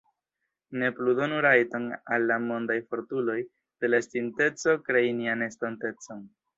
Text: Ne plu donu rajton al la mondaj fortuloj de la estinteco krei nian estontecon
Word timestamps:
Ne 0.83 0.87
plu 0.99 1.13
donu 1.19 1.41
rajton 1.47 1.85
al 2.17 2.27
la 2.33 2.39
mondaj 2.47 2.79
fortuloj 2.89 3.39
de 3.49 3.95
la 3.95 4.03
estinteco 4.09 4.79
krei 4.91 5.09
nian 5.23 5.49
estontecon 5.53 6.31